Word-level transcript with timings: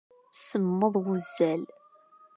Semmeḍ 0.49 0.93
wuzal. 1.03 1.63